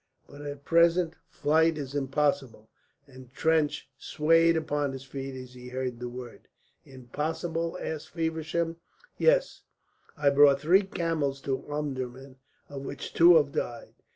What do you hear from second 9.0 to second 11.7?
"Yes. I brought three camels to